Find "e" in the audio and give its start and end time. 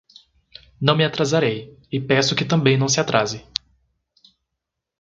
1.91-1.99